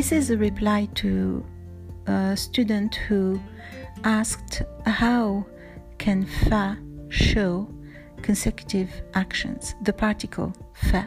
this 0.00 0.12
is 0.12 0.30
a 0.30 0.36
reply 0.38 0.88
to 0.94 1.44
a 2.06 2.34
student 2.34 2.94
who 2.94 3.38
asked 4.02 4.62
how 4.86 5.44
can 5.98 6.24
fa 6.24 6.78
show 7.10 7.68
consecutive 8.22 8.88
actions? 9.12 9.74
The 9.82 9.92
particle 9.92 10.54
fa 10.72 11.06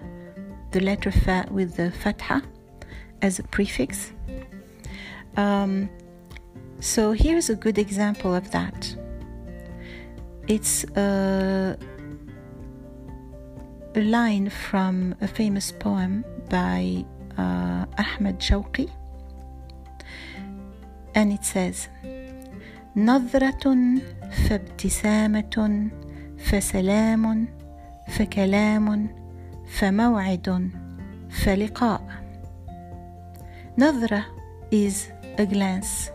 the 0.69 0.79
letter 0.79 1.11
fa 1.11 1.47
with 1.49 1.75
the 1.75 1.89
fatha 1.89 2.43
as 3.23 3.39
a 3.39 3.43
prefix. 3.55 4.11
Um, 5.37 5.89
so 6.79 7.13
here's 7.13 7.49
a 7.49 7.55
good 7.55 7.79
example 7.79 8.35
of 8.35 8.51
that. 8.51 8.95
It's 10.47 10.83
a, 10.95 11.75
a 13.95 14.01
line 14.01 14.51
from 14.51 15.15
a 15.19 15.27
famous 15.27 15.71
poem 15.71 16.23
by 16.47 17.05
uh, 17.37 17.85
Ahmed 17.97 18.39
Shawqi 18.39 18.89
and 21.15 21.31
it 21.31 21.43
says 21.45 21.89
نظرة 22.95 23.75
فابتسامة 24.31 25.89
فسلام 26.37 27.47
فكلام 28.07 29.09
فموعد 29.67 30.71
فلقاء 31.29 32.01
نظرة 33.77 34.25
is 34.71 35.07
a 35.37 35.45
glance 35.45 36.09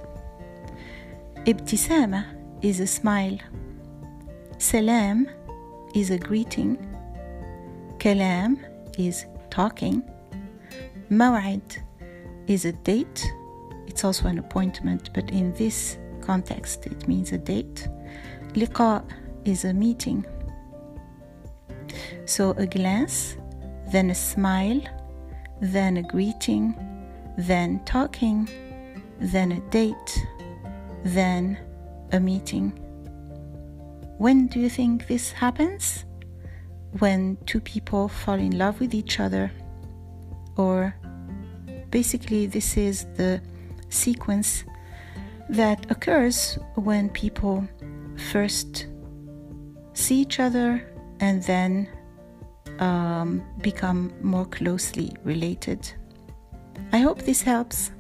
ابتسامة 1.49 2.25
is 2.63 2.81
a 2.81 2.87
smile 2.87 3.39
salam 4.59 5.27
is 5.95 6.11
a 6.11 6.19
greeting 6.19 6.77
كلام 8.03 8.57
is 8.99 9.27
talking 9.51 10.03
موعد 11.12 11.62
is 12.48 12.66
a 12.66 12.72
date 12.72 13.24
it's 13.88 14.04
also 14.04 14.28
an 14.28 14.40
appointment 14.40 15.10
but 15.14 15.30
in 15.30 15.54
this 15.54 15.98
context 16.22 16.86
it 16.88 17.08
means 17.08 17.32
a 17.32 17.38
date 17.38 17.88
liqa 18.54 19.04
is 19.46 19.66
a 19.66 19.74
meeting 19.74 20.26
so 22.26 22.52
a 22.52 22.66
glance 22.66 23.38
then 23.92 24.10
a 24.10 24.16
smile 24.16 24.82
then 25.62 25.98
a 25.98 26.04
greeting 26.04 26.76
then 27.38 27.80
talking 27.86 28.50
then 29.20 29.52
a 29.54 29.60
date 29.70 30.12
then 31.04 31.58
a 32.12 32.20
meeting 32.20 32.68
when 34.18 34.48
do 34.48 34.60
you 34.60 34.70
think 34.70 35.08
this 35.08 35.32
happens 35.32 36.06
when 37.00 37.38
two 37.46 37.60
people 37.60 38.08
fall 38.08 38.36
in 38.36 38.58
love 38.58 38.80
with 38.80 38.94
each 38.94 39.20
other 39.20 39.52
or 40.59 40.95
basically 41.91 42.47
this 42.47 42.77
is 42.77 43.07
the 43.17 43.41
sequence 43.89 44.65
that 45.49 45.91
occurs 45.91 46.59
when 46.75 47.09
people 47.09 47.67
first 48.31 48.87
see 49.95 50.21
each 50.21 50.39
other 50.39 50.87
and 51.21 51.43
then 51.45 51.89
um, 52.81 53.43
become 53.63 54.13
more 54.21 54.45
closely 54.45 55.15
related. 55.25 55.91
I 56.93 56.99
hope 56.99 57.23
this 57.23 57.43
helps. 57.43 57.91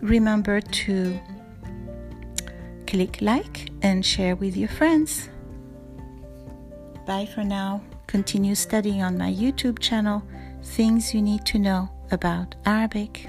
Remember 0.00 0.60
to 0.60 1.20
click 2.86 3.20
like 3.20 3.70
and 3.82 4.04
share 4.04 4.36
with 4.36 4.56
your 4.56 4.68
friends. 4.68 5.28
Bye 7.06 7.26
for 7.26 7.44
now. 7.44 7.82
Continue 8.10 8.56
studying 8.56 9.04
on 9.04 9.16
my 9.16 9.32
YouTube 9.32 9.78
channel 9.78 10.20
things 10.64 11.14
you 11.14 11.22
need 11.22 11.46
to 11.46 11.60
know 11.60 11.88
about 12.10 12.56
Arabic. 12.66 13.28